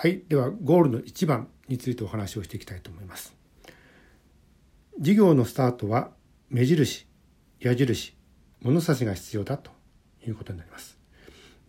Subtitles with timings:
[0.00, 3.34] はいではゴールの1番についてお話をしていきたいと思います。
[5.00, 6.12] 事業のスタートは
[6.50, 7.08] 目印
[7.58, 8.14] 矢印
[8.62, 9.72] 物差しが必要だと
[10.24, 10.96] いうことになります。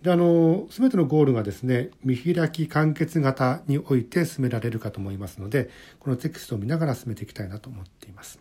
[0.04, 8.38] であの全てのゴールがですね見開き完結型において進められるかと思いますのでこのテキストを見ながら進めていきたいなと思っています。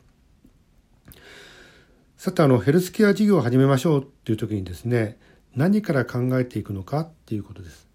[2.19, 5.17] さてあのヘルスケア事業を始めましょうっていう時にですね
[5.57, 7.88] 何から考えていくのかっていうことです。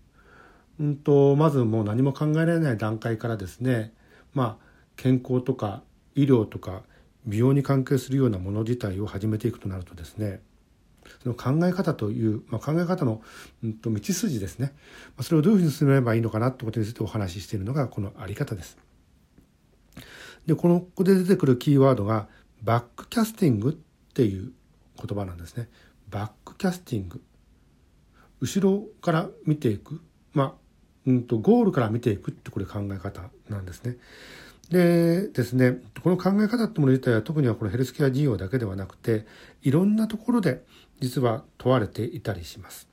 [0.79, 3.93] うんとまずもう何も考えられない段階からですね
[4.33, 5.83] まあ健康とか
[6.15, 6.83] 医療とか
[7.25, 10.41] 美容に関係するようなもの自体を始めていくとなるとですね
[11.21, 13.21] その考え方という、まあ、考え方の、
[13.63, 14.73] うんと、道筋ですね、
[15.09, 18.77] まあ、それをどういうふうに進めればいいのかなってことについてお話ししているのがこのあり方です。
[20.45, 22.27] でこのここで出てくるキーワードが
[22.61, 24.51] バックキャスティングっていう
[24.97, 25.69] 言葉なんですね。
[26.09, 27.21] バックキャスティング
[28.41, 30.01] 後ろから見ていく
[30.33, 30.53] まあ
[31.05, 33.97] うんとゴールから見ていくってこれ考え方なんですね。
[34.69, 39.25] でですねこの考え方ってもの自体は特にはこのヘルスケア事業だけではなくて
[39.61, 40.63] いろんなところで
[41.01, 42.87] 実は問われていたりします。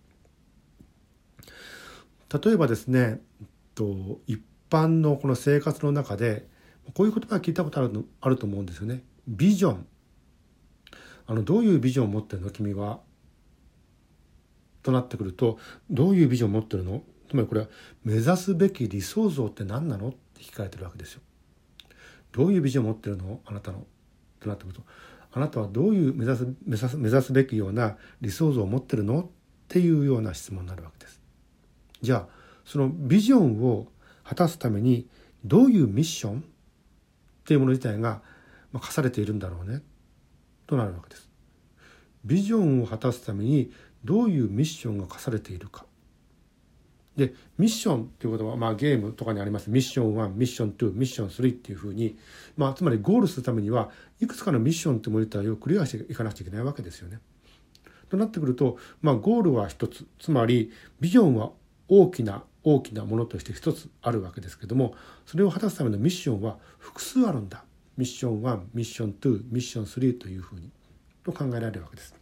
[2.45, 3.21] 例えばですね
[3.75, 6.47] と一般のこの生活の中で
[6.95, 9.03] こういう言葉聞いたことあるあると思うんですよね。
[9.29, 9.87] ビジョン
[11.27, 12.51] あのどういうビジョンを持ってるの？
[12.51, 12.99] 君は
[14.83, 17.03] となってくるとどういうビジョンを持ってるの？
[17.31, 17.69] つまりこれは
[18.05, 21.21] 目指すべき理想像って何なのって聞かれてるわけですよ。
[22.33, 23.41] どういうビジョンを持ってるの？
[23.47, 23.87] あなたの
[24.41, 24.83] となってくると
[25.33, 29.21] あなたはどういう目指す目指す目指すべきような理想像を持ってるの？
[29.23, 29.27] っ
[29.69, 31.21] ていうような質問になるわけです。
[32.03, 32.27] じゃあ
[32.65, 33.87] そのビジョンを
[34.25, 35.09] 果たすために
[35.45, 36.43] どういうミッションっ
[37.45, 38.23] ていうもの自体が
[38.81, 39.83] 課されているんだろうね
[40.67, 41.31] となるわけです。
[42.25, 43.73] ビジョンを果たすために
[44.05, 45.87] どういうミッションが課されているか。
[47.17, 49.71] でミッションっていうことは、まあ、ゲームとかにあります。
[49.71, 52.17] ミッション1ミッション2ミッション3っていうふうに、
[52.57, 53.91] まあ、つまりゴールするためには
[54.21, 57.19] いくつかのミッションってモニターをクリアしていかなくちゃいけないわけですよね。
[58.09, 60.07] となってくると、まあ、ゴールは一つ。
[60.19, 61.53] つまりビジョンは
[61.89, 64.95] 大きな大きなものとして一つあるわけですけども
[65.25, 67.65] それを果たすためのミッションは複数あるんだ。
[67.97, 70.71] ミッション1ミッション2ミッション3というふうに。
[71.23, 72.15] と考えられるわけです。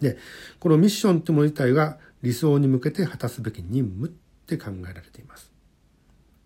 [0.00, 0.16] で
[0.58, 4.10] このミッションというもの自体が理想に向けて果たすべき任務っ
[4.46, 5.52] て考えられています。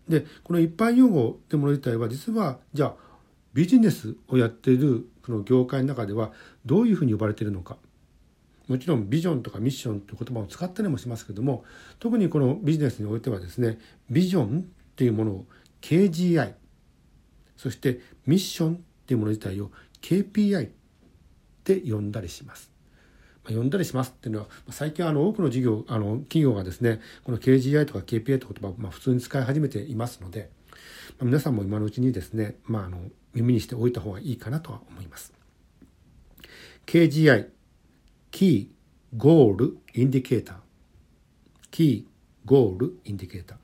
[0.08, 2.94] でこの一般用語というもの自体は実はじゃあ
[3.54, 6.32] ビジネスをやっているその業界の中では
[6.64, 7.76] どういうふうに呼ばれているのか
[8.68, 11.64] もちろんビジョンとかミッションという言葉を使ったりもしますけども
[11.98, 13.78] 特にこのビジネスにおいてはですね
[14.10, 15.46] ビジョンっていうものを
[15.80, 16.52] KGI
[17.56, 19.70] そしてミッションっていうもの自体を
[20.02, 20.70] KPI っ
[21.64, 22.75] て呼んだりします。
[23.54, 30.50] 呼んだりしますっていうのは最近あの多くの事業あの企業がですねこの KGI とか KPI という言葉をまあ普通に使い始めていますので、
[31.18, 32.98] まあ、皆さんも今のうちにですね、まあ、あの
[33.34, 35.32] 耳にしておいた方がいいかなとは思います。
[36.86, 37.48] KGI
[38.30, 43.58] Key Goal Indicator Key Goal Indicator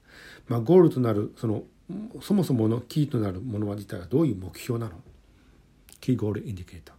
[0.49, 1.63] まあゴールとなるその
[2.21, 4.93] そもそものキーとなるものは自体はどういう目標なの？
[6.01, 6.97] Key Goal Indicator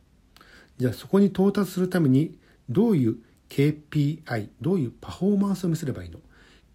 [0.78, 2.36] じゃあそこに到達するために
[2.70, 3.18] どういう
[3.50, 6.20] KPI どういうパフォーマンスを見せればいいの？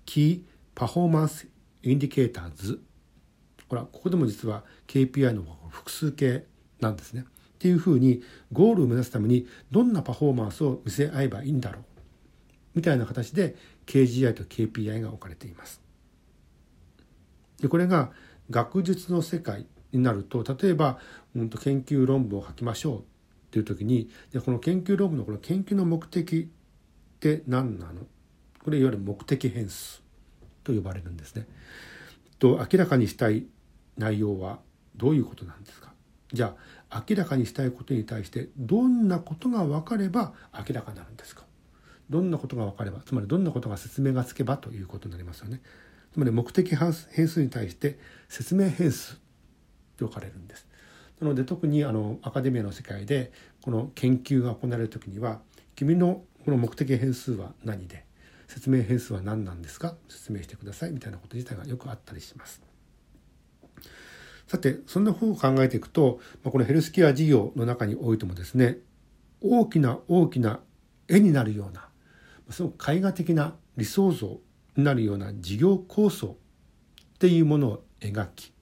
[0.07, 1.49] Key Performance
[1.83, 2.81] インディケーターズ
[3.69, 6.45] ほらここでも実は KPI の複数形
[6.81, 7.23] なんですね。
[7.23, 7.25] っ
[7.59, 8.23] ていうふうに
[8.53, 11.83] ゴールを目指すためにどんなパフォーマンスを見せ合えばいいんだろう？
[12.75, 13.57] みたいな形で
[13.87, 15.81] KGI と KPI が置かれています。
[17.61, 18.13] でこれが
[18.51, 20.99] 学術の世界になると例えば、
[21.35, 23.05] うん、と研究論文を書きましょう。
[23.49, 24.11] っていう時に
[24.45, 28.03] この研究論文のこの研究の目的って何なの？
[28.63, 30.03] これいわゆる目的変数
[30.63, 31.47] と呼ばれるんですね。
[32.39, 33.47] と明らかにしたい
[33.97, 34.59] 内容は
[34.97, 35.93] どういうことなんですか？
[36.33, 36.55] じゃ
[36.91, 41.45] あ明らかにしたいことに対してどんなことが分かれば明らかになるんですか？
[42.11, 45.63] どんなことが分かればつまりどんなことが説明がつけばということになりますよね。
[46.13, 47.99] つまり目的変数に対して
[48.29, 49.19] 説明変数
[49.97, 50.67] と呼ばれるんです。
[51.21, 53.33] なので特にあのアカデミアの世界で
[53.63, 55.41] この研究が行われる時には
[55.75, 58.05] 君のこの目的変数は何で
[58.47, 62.63] 説明変数は何なんですか説明してくださいみたいなこと自体がよくあったりします。
[64.47, 68.79] さてそんな方を考えていくとこのヘルスケア事業の中においてもですね
[69.43, 70.61] 大きな大きな
[71.07, 71.89] 絵になるような
[72.51, 74.41] すごく絵画的な理想像
[74.75, 76.39] になるような事業構想
[77.15, 78.53] っていうものを描き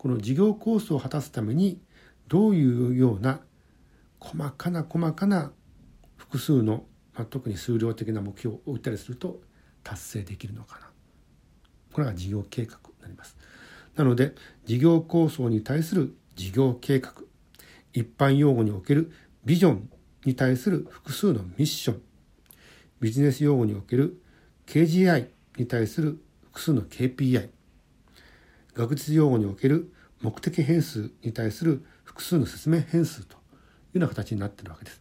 [0.00, 1.78] この事業構想を果たすために
[2.26, 3.42] どういうような
[4.18, 5.52] 細かな細かな
[6.16, 9.42] 複数の、まあ、特に数量的な目標を置いたりすると
[9.84, 10.90] 達成できるのかな。
[11.92, 13.36] これが事業計画になります。
[13.94, 14.32] なので
[14.64, 17.12] 事業構想に対する事業計画
[17.92, 19.12] 一般用語における
[19.44, 19.90] ビジョン
[20.24, 22.02] に対する複数のミッション
[23.02, 24.18] ビジネス用語における
[24.66, 27.50] KGI に対する複数の KPI
[28.74, 33.40] 学術用語における目的変数に対する複数の説明変数というよ
[33.94, 35.00] うな形になっているわけです。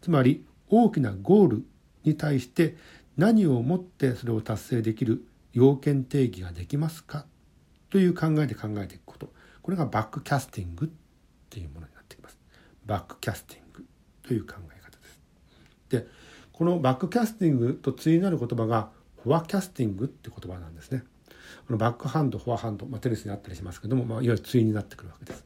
[0.00, 1.64] つまり大きなゴール
[2.04, 2.76] に対して
[3.16, 7.26] 何をもってそれを達成できる要件定義ができますか
[7.90, 9.32] という考えで考えていくこと
[9.62, 10.88] これがバックキャスティングっ
[11.50, 12.38] ていうものになってきます。
[12.86, 13.84] バックキャスティング
[14.22, 15.20] という考え方です。
[15.90, 16.06] で
[16.52, 18.90] このバックキャスティングと対になる言葉が
[19.22, 21.02] forecasting って言葉なんですね。
[21.66, 25.44] このバックハンドフォアハンド、まあ、テニスにあったりしますけども、まあ、いわゆる対になってくるわけです。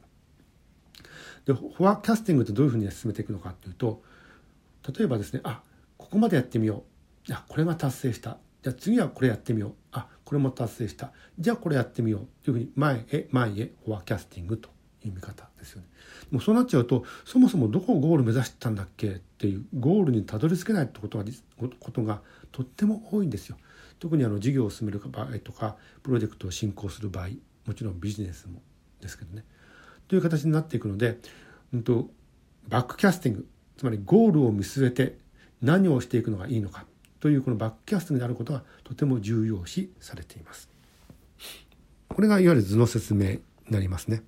[1.45, 4.01] で forecasting ってどういうふうに進めていくのかっていうと
[4.97, 5.61] 例えばですねあ
[5.97, 6.83] ここまでやってみよ
[7.29, 13.53] うあこれは達成したじゃあ次はこれやってみようあこれも達成したじゃあこれやってみようというふうに前へ前へ
[13.85, 14.69] forecasting と
[15.05, 15.87] いう見方ですよね。
[16.31, 21.25] もうそうなっちゃうとそもそもどこをゴール目指してたんだっけっていうゴールにたどり着けないってことが
[21.79, 22.21] ことが
[22.51, 23.57] とっても多いんですよ。
[24.03, 27.29] 特にあの事業を進める場合とかプロジェクトを進行する場合
[27.65, 28.61] もちろんビジネスも
[28.99, 29.45] ですけどね
[30.09, 31.19] という形になっていくので、
[31.73, 32.09] うんと、
[32.67, 33.47] バックキャスティング
[33.77, 35.17] つまりゴールを見据えて
[35.61, 36.83] 何をしていくのがいいのか
[37.21, 40.67] というこのバックキャスティングであることがとても重要視されています。
[42.09, 43.39] これがいわゆる図の説明に
[43.69, 44.21] なりますね。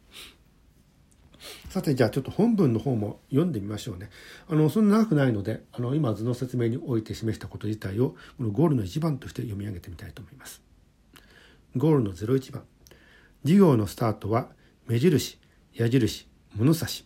[1.70, 4.10] さてじゃあちょっと本文の方も読んでみましょうね。
[4.50, 10.62] あのそんな長くないのであの今図の説明において示したこと自体をこのゴールの1番として読み上げてみたいと思います。
[11.76, 12.64] ゴールの01番
[13.44, 14.50] 事業のスタートは
[14.88, 15.40] 目印
[15.74, 17.06] 矢印物差し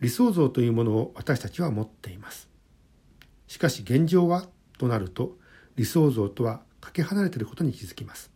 [0.00, 2.48] 理想像というものを私たちは持っています。
[3.46, 4.46] しかし現状は
[4.78, 5.36] となると
[5.76, 8.32] 理想像とはかけ離れていることに気づきます。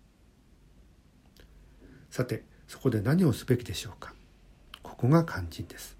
[2.10, 4.14] さてそこで何をすべきでしょうか
[4.96, 5.96] ここが肝心です。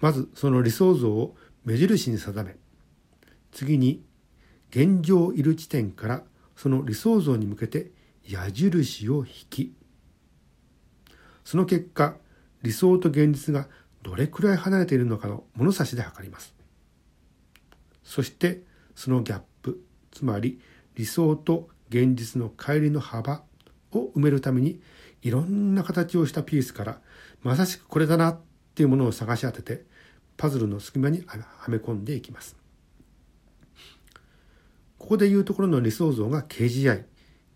[0.00, 2.56] まずその理想像を目印に定め
[3.50, 4.04] 次に
[4.70, 6.22] 現状いる地点から
[6.54, 7.90] その理想像に向けて
[8.26, 9.74] 矢印を引き
[11.44, 12.16] その結果
[12.62, 13.68] 理想と現実が
[14.02, 16.54] どれくらい離れているのかの物差しで測ります
[18.02, 18.62] そして
[18.94, 20.60] そのギャップつまり
[20.94, 23.42] 理想と現実の乖離の幅
[23.92, 24.80] を埋めるために
[25.26, 27.00] いろんな形をしたピースから
[27.42, 28.38] まさしくこれだなっ
[28.76, 29.82] ていうものを探し当てて
[30.36, 32.54] パズルの隙間にはめ込んでいきます。
[34.98, 37.06] ここでいうところの理想像が KGI、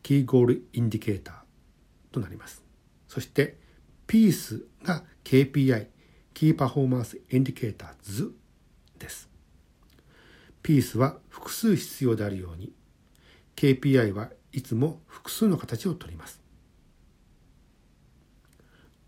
[0.03, 2.65] Key Goal Indicator となります。
[3.07, 3.57] そして
[4.09, 5.87] ピースが KPI、
[6.35, 8.35] Key Performance Indicator 図
[8.99, 9.29] です。
[10.65, 12.73] ピースは複数必要であるように
[13.55, 16.40] KPI はいつも複数の形をとります。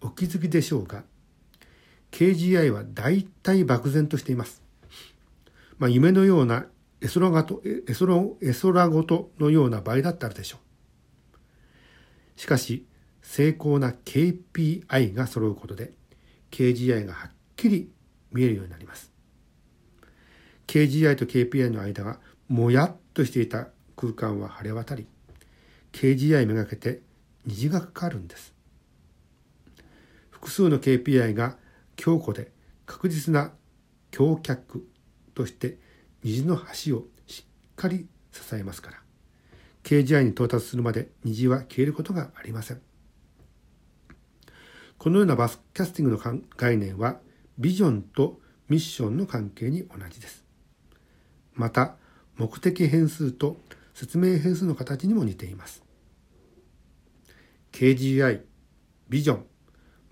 [0.02, 1.04] お気づきでしょうが
[2.10, 4.62] KGI は大体漠然としています。
[5.78, 6.66] まあ、夢のような
[7.00, 10.58] 絵空がと絵空絵空ごとのような場合だったらでしょ
[12.36, 12.40] う。
[12.40, 12.86] しかし
[13.22, 15.92] 成功な KPI が揃うことで
[16.50, 17.90] KGI がはっきり
[18.32, 19.10] 見えるようになります。
[20.66, 22.18] KGI と KPI の間が
[22.48, 25.06] もやっとしていた空間は晴れ渡り
[25.92, 27.00] KGI めがけて
[27.46, 28.51] 虹がかかるんです。
[30.42, 31.56] 複数の KPI が
[31.94, 32.50] 強固で
[32.84, 33.52] 確実な
[34.10, 34.84] 橋脚
[35.34, 35.78] として
[36.24, 38.96] 虹の橋をしっかり支えますから。
[39.84, 42.82] KGI に到達するまで虹は消えることがありません。
[44.98, 47.20] このようなバスキャスティングの概念は
[47.58, 50.44] ビジョンとミッションの関係に同じです。
[51.54, 51.94] また
[52.36, 53.58] 目的変数と
[53.94, 55.84] 説明変数の形にも似ています。
[57.70, 58.40] KGI
[59.08, 59.51] ビジョン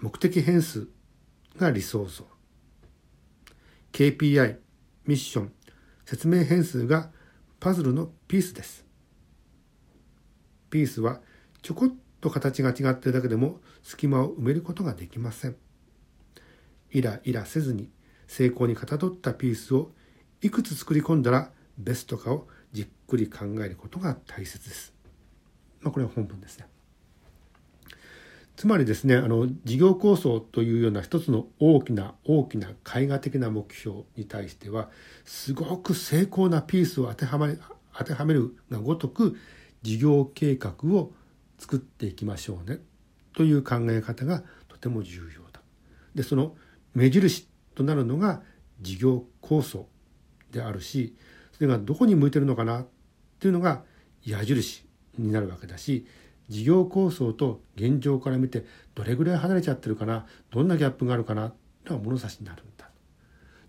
[0.01, 0.89] 目的変数
[1.57, 2.27] が理想像
[3.93, 4.57] KPI
[5.07, 5.53] ミッション
[6.05, 7.11] 説明変数が
[7.59, 8.85] パズルのピースです
[10.71, 11.21] ピースは
[11.63, 11.89] ちょこっ
[12.21, 15.57] と形が違っているだけでも隙間を埋めることができません
[16.93, 17.91] イライラせずに
[18.27, 19.91] 成功にかたどったピースを
[20.41, 24.95] いくつ作り込んだらベストかをじっくり考えることが大切です。
[25.81, 26.67] まあ、これは本文ですね。
[28.61, 34.91] つまりですねあの事業構想というような一つの大きな大きな絵画的な目標に対しては
[35.25, 37.57] すごく精巧なピースを当てはめ
[37.97, 39.39] 当てはめるがごとく
[39.81, 41.11] 事業計画を
[41.59, 42.81] 作っていきましょうね
[43.33, 45.63] という考え方がとても重要だ。
[46.15, 46.55] でその
[46.93, 48.43] 目印となるのが
[48.83, 49.89] 事業構想
[50.53, 51.17] であるし
[51.53, 52.87] それがどこに向いてるのかなっ
[53.39, 53.85] ていうのが
[54.23, 54.85] 矢印
[55.17, 56.05] になるわけだし
[56.51, 58.67] 事業構想と現状から見て
[58.97, 61.53] どれぐらい離れちゃってるかなどんなギャップがあるかな
[61.85, 62.91] とは物差しになるんだ。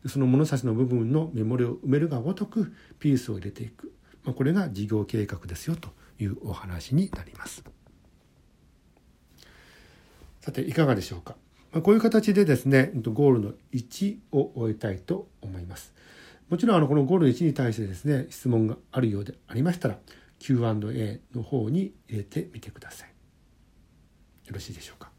[0.07, 7.63] その物差しの部分のメモリを埋めるがごとくピースを入れていく、まあ、これが事業計画ですよというお話になります。
[10.39, 11.35] さていかがでしょうか、
[11.71, 15.93] まあ、こういう形でですねゴールの1を終えたいと思います。
[16.49, 19.99] もちろんあのこのゴール1に対してですね質問があるようでありましたら
[20.41, 23.09] Q&A の方に入れてみてください。
[24.47, 25.11] よろしいでしょうか？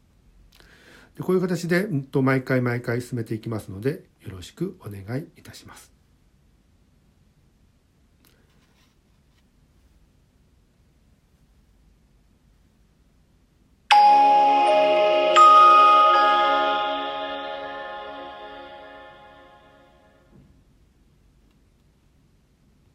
[1.15, 5.92] でこういう形で、うん、と毎回毎回進めていきますのでよろしくお願いいたします。